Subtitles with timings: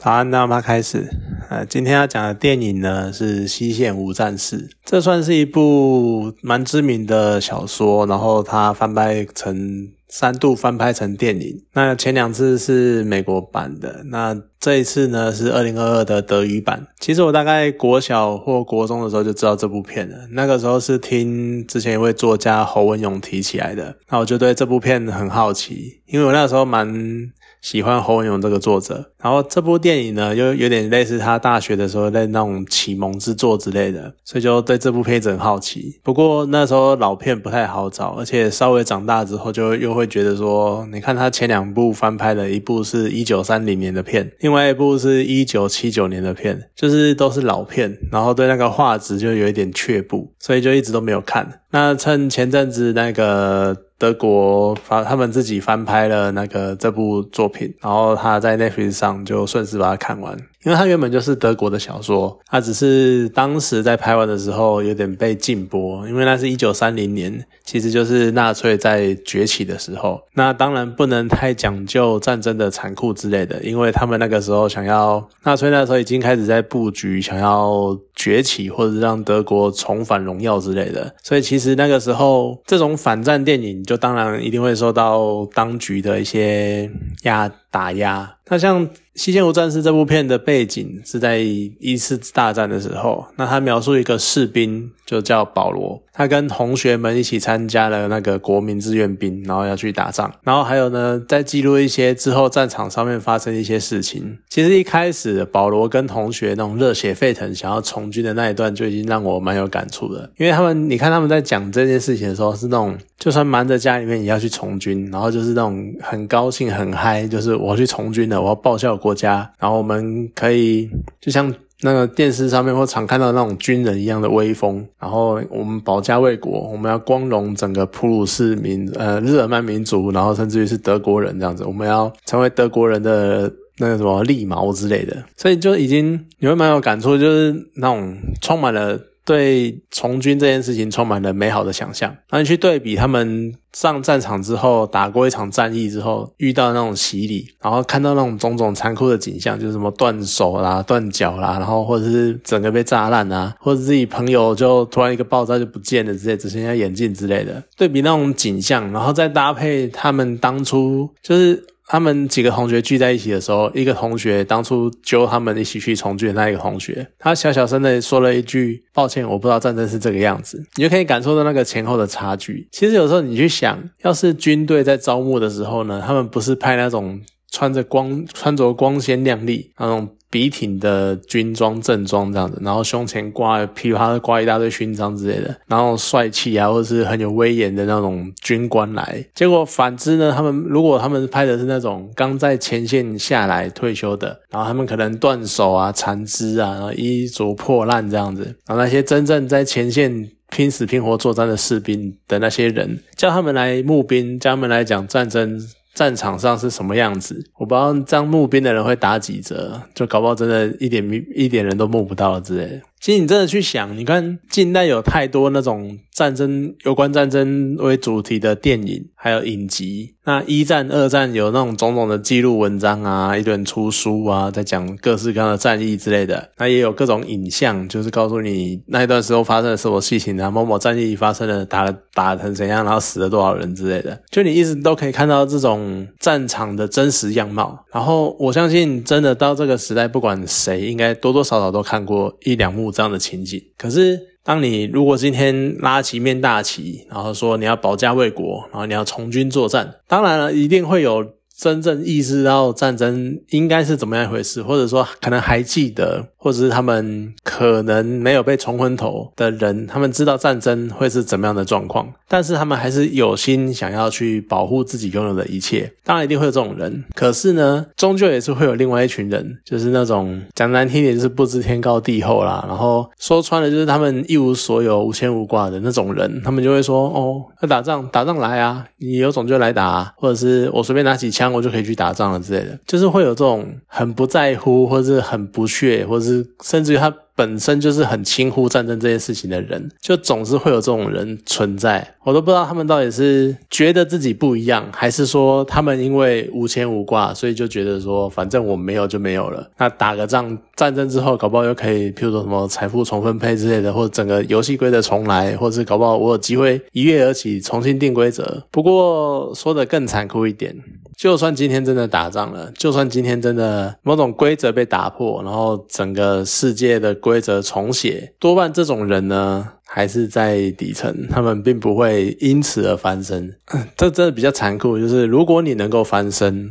[0.00, 1.08] 早安，那我们开始。
[1.50, 11.64] 呃，今天要讲的电影呢是《西线无战事》，这算是一部蛮知名的小说，然后它翻拍成三度翻拍成电影。
[11.72, 16.86] 那前两次是美国版的，那这一次呢是二零二二的德语版。
[17.00, 27.32] 其实我大概国小或国中的时候就知道这部片了，那个时候是听之前一位作家侯文勇提起来的，那我就对这部片很好奇，因为我那时候蛮。
[27.60, 36.00] 喜欢侯文勇这个作者，然后这部电影呢又有点类似他大学的时候在那种启蒙之作之类的，所以就对这部片子很好奇。
[36.02, 51.60] 不过那时候老片不太好找，而且稍微长大之后就又会觉得说，你看他前两部翻拍的一部是一九三零年的片，另外一部是一九七九年的片，就是都是老片，然后对那个画质就有一点却步，所以就一直都没有看。
[51.72, 53.87] 那趁前阵子那个。
[53.98, 60.38] 德国翻他们自己翻拍了那个这部作品，然后他在 Netflix 上就顺势把它看完。
[60.64, 70.20] 因为它原本就是德国的小说，它只是当时在拍完的时候有点被禁播，因为那是一九三零年，其实就是纳粹在崛起的时候。
[70.34, 81.14] 那当然不能太讲究战争的残酷之类的，因为他们那个时候想要纳粹那时候已经开始在布局，想要崛起或者让德国重返荣耀之类的。
[81.22, 86.90] 所以其实那个时候这种反战电影就当然一定会受到当局的一些
[87.22, 88.34] 压打压。
[88.50, 88.86] 那像
[89.18, 104.38] 《西线无战事》这部片的背景是在一次大战的时候，那他描述一个士兵就叫保罗，他跟同学们一起参加了那个国民志愿兵，然后要去打仗，然后还有呢，在记录一些之后战场上面发生一些事情。
[104.48, 118.40] 其实一开始保罗跟同学那种热血沸腾想要从军的那一段就已经让我蛮有感触的，因为他们你看他们在讲这件事情的时候是那种就算瞒着家里面也要去从军，然后就是那种很高兴很嗨，就是我要去从军了。
[118.40, 139.00] 我要报效国国家，然后我们可以就像那个电视上面或常看到那种军人一样的威风，然后我们保家卫国，我们要光荣整个普鲁士民呃日耳曼民族，然后甚至于是德国人这样子，我们要成为德国人的那个什么利矛之类的，所以就已经你会蛮有感触，就是那种充满了。
[139.28, 161.66] 对从军这件事情充满了美好的想象，那你去对比他们上战场之后，打过一场战役之后，遇到那种洗礼，然后看到那种种种残酷的景象，就是什么断手啦、断脚啦，然后或者是整个被炸烂啊，或者自己朋友就突然一个爆炸就不见了之类，只剩下眼镜之类的，对比那种景象，然后再搭配他们当初就是。
[161.88, 172.68] 他们几个同学聚在一起的时候，一个同学当初揪他们一起去从军的那一个同学，他小小声的说了一句：“抱歉，我不知道战争是这个样子。”你就可以感受到那个前后的差距。
[172.70, 177.18] 其实有时候你去想，要是军队在招募的时候呢，他们不是派那种
[177.50, 180.08] 穿着光、穿着光鲜亮丽那种。
[180.30, 189.24] 笔挺的军装正装这样子，然后胸前挂噼里啪啦挂一大堆勋章之类的，然后帅气啊，或者是很有威严的那种军官来。
[189.34, 205.58] 结果反之呢，他们如果他们拍的是那种刚在前线下来退休的，然后他们可能断手啊、残肢啊，然后衣着破烂这样子，然后那些真正在前线拼死拼活作战的士兵的那些人，叫他们来募兵，叫他们来讲战争。
[205.94, 207.50] 战场上是什么样子？
[207.56, 211.04] 我不知道这样募兵的人会打几折，就搞不好真的一点
[211.34, 212.80] 一点人都募不到之类。
[213.00, 220.14] 其实你真的去想，你看近代有太多那种战争有关战争为主题的电影，还有影集。
[220.24, 226.50] 那一战、二战有那种种种的记录文章啊，一顿出书啊，在讲各式各样的战役之类的。
[226.58, 234.20] 那也有各种影像，就是告诉你那一段时候发生了什么事情啊，某某战役发生了打打成怎样，然后死了多少人之类的。
[234.30, 237.86] 就你一直都可以看到这种战场的真实样貌。
[237.90, 242.87] 然后我相信，真的到这个时代，不管谁，应该多多少少都看过一两幕。
[242.90, 251.24] 这样的情景，可是当你如果今天拉起一面大旗，然后说你要保家卫国，然后你要从军作战，当然了，一定会有
[251.56, 256.28] 真正意识到战争应该是怎么样一回事，或者说可能还记得。
[256.38, 265.92] 或者是他们可能没有被冲昏头的人，他们知道战争会是怎么样的状况，但是他们还是有心想要去保护自己拥有的一切。
[266.04, 286.46] 当然一定会有这种人，可是呢，终究也是会有另外一群人，就是那种讲难听点就是不知天高地厚啦，然后说穿了就是他们一无所有、无牵无挂的那种人，他们就会说：“哦，要打仗，打仗来啊，你有种就来打，啊或者是我随便拿起枪，我就可以去打仗了之类的。”就是会有这种很不在乎，或者是很不屑，或者是。
[286.62, 292.16] 甚至于他本身就是很轻忽战争这件事情的人，就总是会有这种人存在。
[292.24, 299.70] 我都不知道他们到底是觉得自己不一样，还是说他们因为无牵无挂，所以就觉得说反正我没有就没有了。
[299.78, 308.64] 那打个仗，战争之后搞不好又可以，譬如说什么财富重分配之类的，或者整个游戏规则重来，或者是搞不好我有机会一跃而起，重新定规则。
[308.72, 310.74] 不过说的更残酷一点。
[311.16, 323.54] 就算今天真的打仗了，就算今天真的某种规则被打破，然后整个世界的规则重写，多半这种人呢还是在底层，他们并不会因此而翻身。
[323.96, 326.70] 这真的比较残酷，就是如果你能够翻身，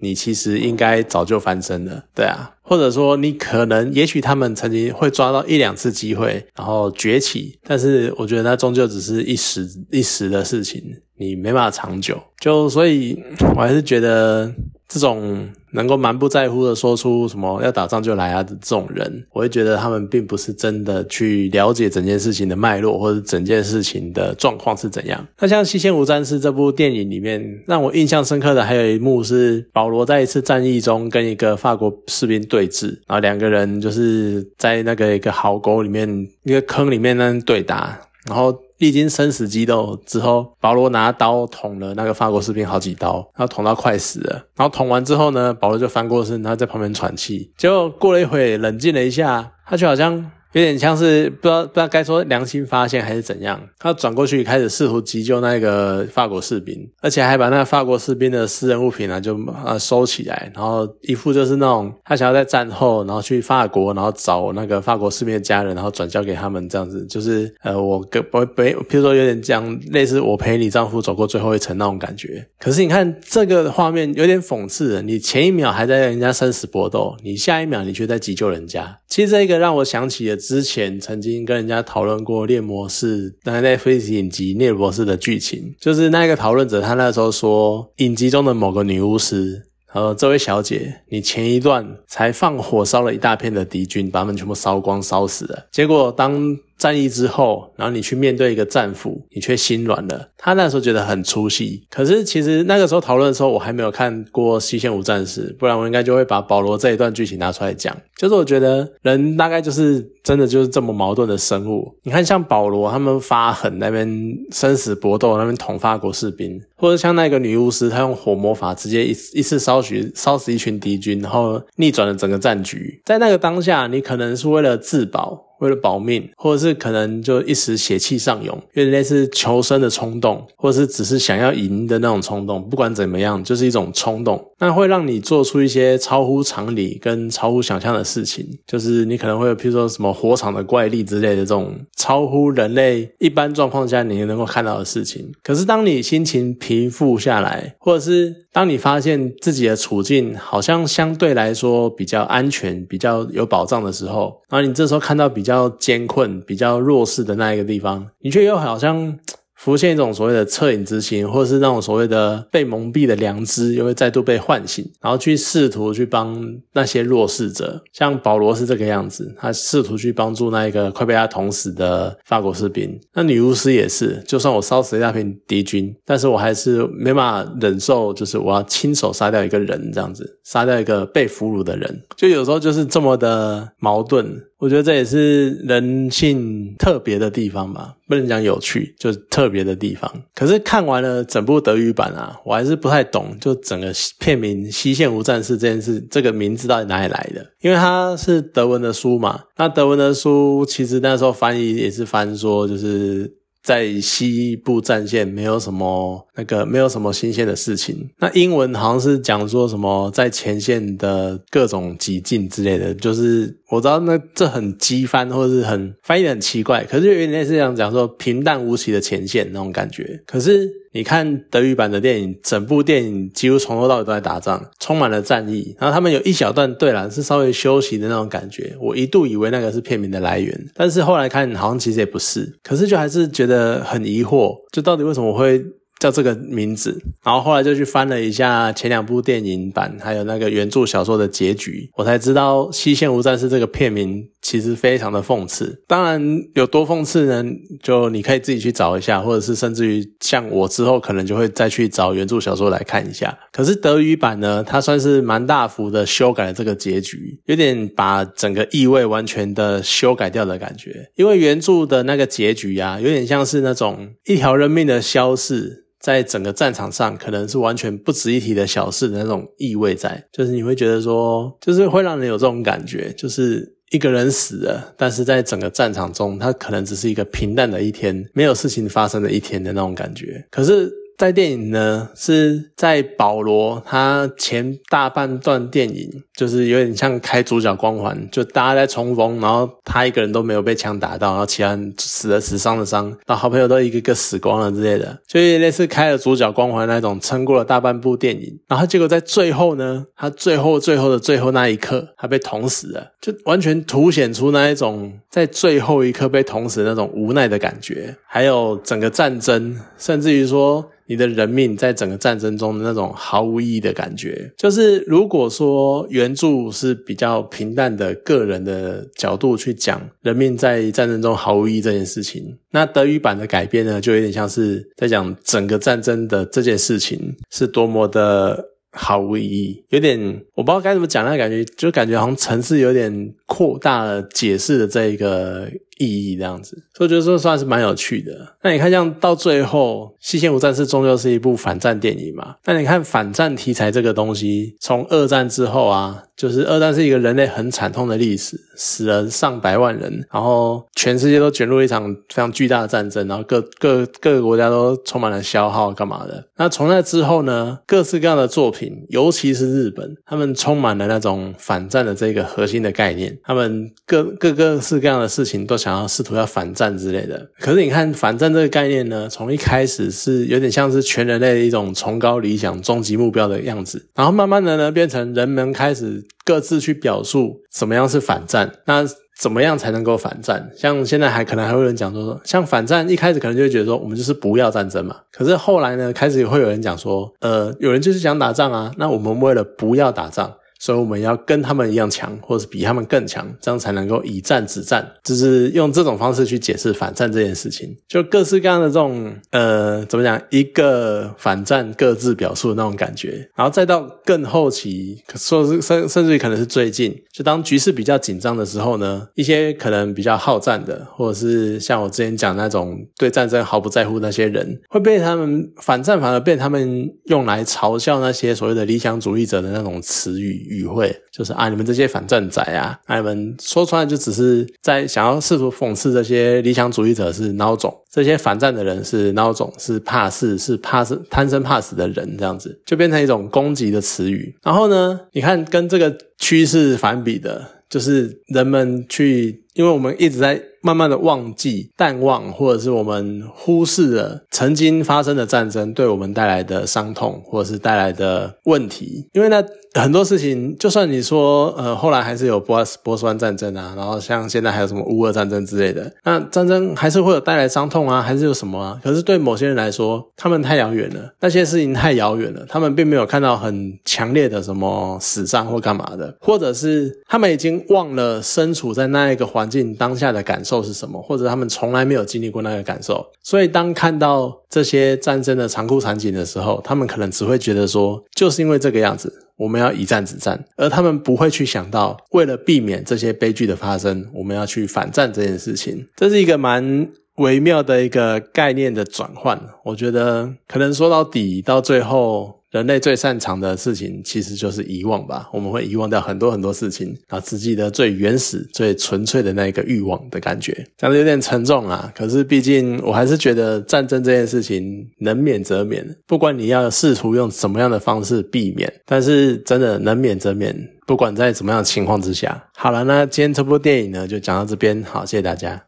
[0.00, 10.82] 你其实应该早就翻身了，对啊，或者说你可能，也许他们曾经会抓到一两次机会，然后崛起，但是我觉得那终究只是一时一时的事情。
[11.16, 13.16] 你没办法长久，就所以，
[13.54, 14.52] 我还是觉得
[14.86, 25.26] 这种能够蛮不在乎的说出什么要打仗就来啊的这种人，我会觉得他们并不是真的去了解整件事情的脉络，或者整件事情的状况是怎样。
[25.40, 38.54] 那像《西线无战事》这部电影里面，让我印象深刻的还有一幕是保罗在一次战役中跟一个法国士兵对峙，然后两个人就是在那个一个壕沟里面、一个坑里面那对打，然后。
[38.78, 44.46] 历经生死激斗之后，保罗拿刀捅了那个法国士兵好几刀，然后捅到快死了。
[44.56, 47.52] 然后捅完之后呢，保罗就翻过身，他在旁边喘气。
[47.56, 50.30] 结果过了一会，冷静了一下，他就好像。
[50.54, 72.46] 有点像是不知道不知道该说良心发现还是怎样，他转过去开始试图急救那个法国士兵，而且还把那个法国士兵的私人物品呢就呃收起来，然后一副就是那种他想要在战后然后去法国，然后找那个法国士兵的家人，然后转交给他们这样子，就是呃我跟我陪，譬如说有点讲类似我陪你丈夫走过最后一程那种感觉。
[72.60, 79.00] 可是你看这个画面有点讽刺，你前一秒还在人家生死搏斗，你下一秒你却在急救人家。
[79.08, 80.38] 其实这一个让我想起了。
[80.46, 89.62] 之前曾经跟人家讨论过《猎魔士》那在飞行影集《猎魔士》的剧情，就是那个讨论者他那时候说，影集中的某个女巫师，
[89.92, 96.58] 呃，这位小姐，你前一段才放火烧了一大片的敌军，把他们全部烧光烧死了，结果当。
[96.76, 100.28] 战役之后，然后你去面对一个战俘，你却心软了。
[100.36, 101.86] 他那时候觉得很出戏。
[101.90, 107.96] 可是其实那个时候讨论的时候，我还没有看过《西线无战事》，不然我应该就会把保罗这一段剧情拿出来讲。
[108.16, 111.94] 就是我觉得人大概就是真的就是这么矛盾的生物。
[112.02, 114.08] 你看，像保罗他们发狠那边
[114.50, 123.00] 生死搏斗，那边捅法国士兵，或者像那个女巫师，她用火魔法直接一一次烧死烧死一群敌军，然后逆转了整个战局。
[123.04, 125.53] 在那个当下，你可能是为了自保。
[125.64, 132.62] 为了保命，或者是可能就一时血气上涌，有点类似求生的冲动，或者是只是想要赢的那种冲动。
[132.68, 138.46] 不管怎么样，就是一种冲动，那会让你做出一些超乎常理跟超乎想象的事情。
[138.66, 145.30] 就是你可能会有，譬如说什么火场的怪力之类的这种超乎人类一般状况下你能够看到的事情。
[145.42, 155.24] 可是当你心情平复下来，或者是当你发现自己的处境好像相对来说比较安全、比较有保障的时候，然后你这时候看到。
[155.34, 159.18] 比较艰困、比较弱势的那一个地方，你却又好像。
[159.56, 166.36] 浮现一种所谓的恻隐之心，或者是那种所谓的被蒙蔽的良知，又会再度被唤醒，然后去试图去帮
[166.72, 172.98] 那些弱势者，像保罗是这个样子，他试图去帮助那一个快被他捅死的法国士兵。
[173.14, 184.42] 那女巫师也是，就算我烧死一大片敌军，但是我还是没办法忍受，就是我要亲手杀掉一个人这样子，杀掉一个被俘虏的人，就有时候就是这么的矛盾。
[184.64, 190.10] 我觉得这也是人性特别的地方吧，不能讲有趣，就是特别的地方。
[190.34, 197.44] 可是看完了整部德语版啊，我还是不太懂，就整个片名《西线无战事》这件事，这个名字到底哪里来的？
[197.60, 203.30] 因为它是德文的书嘛，那德文的书其实那时候翻译也是翻说，就是
[203.62, 208.08] 在西部战线没有什么那个没有什么新鲜的事情。
[208.18, 213.58] 那英文好像是讲说什么在前线的各种急进之类的，就是。
[213.74, 220.22] 我知道那这很激翻，或者是很翻译的很奇怪，可是有点类似这样讲说平淡无奇的前线那种感觉。
[220.26, 225.74] 可是你看德语版的电影，整部电影几乎从头到尾都在打仗，充满了战役。
[225.78, 228.76] 然后他们有一小段，对了，是稍微休息的那种感觉。
[228.80, 232.50] 我一度以为那个是片名的来源，但是后来看好像其实也不是。
[232.62, 235.62] 可是就还是觉得很疑惑，就到底为什么会？
[236.04, 245.82] 叫这个名字，然后后来就去翻了一下前两部电影版，还有那个原著小说的结局，我才知道《西线无战事》这个片名其实非常的讽刺。
[245.88, 246.20] 当然
[246.56, 247.42] 有多讽刺呢，
[247.82, 253.34] 就你可以自己去找一下，或者是甚至于像我之后可能就会再去找原著小说来看一下。
[253.50, 261.10] 可是德语版呢，它算是蛮大幅的修改了这个结局，有点把整个意味完全的修改掉的感觉。
[261.16, 265.80] 因为原著的那个结局呀，有点像是那种一条人命的消逝。
[266.04, 280.46] 在整个战场上，可能是完全不值一提的小事的那种意味在，就是你会觉得说，就是会让人有这种感觉，就是一个人死了，但是在整个战场中，他可能只是一个平淡的一天，没有事情发生的一天的那种感觉。
[280.50, 280.92] 可是。
[281.16, 310.84] 在电影呢，是在保罗他前大半段电影，就是有点像开主角光环，就大家在冲锋，然后他一个人都没有被枪打到，然后其他人死了死伤的伤，然后好朋友都一个个死光了之类的，就类似开了主角光环那种，撑过了大半部电影，然后结果在最后呢，他最后最后的最后那一刻，他被捅死了，就完全凸显出那一种在最后一刻被捅死那种无奈的感觉，还有整个战争，甚至于说。
[311.06, 330.18] 你的人命在整个战争中的那种毫无意义的感觉，就是如果说原原著是比较平淡的个人的角度去讲人命在战争中毫无意义这件事情，那德语版的改编呢，就有点像是在讲整个战争的这件事情是多么的毫无意义，有点
[330.54, 333.12] 我不知道该怎么讲那感觉，就感觉好像层次有点
[333.54, 335.68] 扩大了解释的这一个。
[335.98, 338.32] 意义这样子，所以我觉得这算是蛮有趣的。
[338.64, 342.56] 那你看，像到最后，《西线无战事》终究是一部反战电影嘛？
[342.64, 356.44] 那你看反战题材这个东西，从二战之后啊，就是二战是一个人类很惨痛的历史，死了上百万人，然后全世界都卷入一场非常巨大的战争，然后各各各个国家都充满了消耗，干嘛的？
[356.56, 365.74] 那从那之后呢，各式各样的作品，尤其是日本，他们充满了那种反战的这个核心的概念，他们各各各式各样的事情都。
[365.84, 379.04] 想要试图要反战之类的，可是你看反战这个概念呢，从一开始是有点像是全人类的一种崇高理想、终极目标的样子，然后慢慢的呢，变成人们开始各自去表述什么样是反战，那
[379.38, 380.70] 怎么样才能够反战？
[380.74, 385.16] 像现在还可能还会有人讲说，像反战一开始可能就会觉得说，我们就是不要战争嘛。
[385.30, 390.54] 可是后来呢，开始也会有人讲说，呃，有人就是想打仗啊，那我们为了不要打仗。
[390.84, 395.10] 所以我们要跟他们一样强，或者是比他们更强，这样才能够以战止战。
[395.22, 400.38] 就是用这种方式去解释反战这件事情，就各式各样的这种呃，怎么讲？
[400.50, 420.73] 一个反战各自表述的那种感觉，然后再到更后期，说是甚甚至于可能是最近，就当局势比较紧张的时候呢，一些可能比较好战的，或者是像我之前讲那种对战争毫不在乎那些人，会被他们反战反而被他们用来嘲笑那些所谓的理想主义者的那种词语。
[420.74, 434.54] 语汇就是啊，你们这些反战仔啊，你们说出来就只是在想要试图讽刺这些理想主义者是孬种，这些反战的人是孬种，是怕事，是怕事、贪生怕死的人，这样子就变成一种攻击的词语。
[434.62, 440.60] 然后呢，你看跟这个趋势反比的，就是人们去，因为我们一直在。
[440.84, 449.26] 慢慢的忘记、淡忘，或者是我们忽视了曾经发生的战争对我们带来的伤痛，或者是带来的问题。
[449.32, 449.64] 因为呢，
[449.94, 459.00] 很多事情，就算你说，呃，后来还是有波斯波斯湾战争啊，然后像现在还有什么乌俄战争之类的，那战争还是会有带来伤痛啊，还是有什么啊？
[459.02, 470.84] 可是对某些人来说，他们太遥远了，那些事情太遥远了，他们并没有看到很强烈的什么死伤或干嘛的，或者是他们已经忘了身处在那一个环环境当下的感受。
[470.84, 471.22] 是什么？
[471.22, 486.06] 或者他们从来没有经历过那个感受，所以当看到这些战争的残酷场景的时候，他们可能只会觉得说，就是因为这个样子，我们要以战止战，而他们不会去想到，为了避免这些悲剧的发生，我们要去反战这件事情。
[486.16, 489.60] 这是一个蛮微妙的一个概念的转换。
[489.84, 492.60] 我觉得可能说到底，到最后。
[492.74, 502.12] 人类最擅长的事情其实就是遗忘吧，我们会遗忘掉很多很多事情，然后只记得最原始、最纯粹的那个欲望的感觉，讲的有点沉重啊。
[502.16, 510.76] 可是毕竟我还是觉得战争这件事情能免则免，不管你要试图用什么样的方式避免，但是真的能免则免，
[511.06, 512.60] 不管在什么样的情况之下。
[512.74, 515.80] 好了，那今天这部电影呢就讲到这边，好，谢谢大家。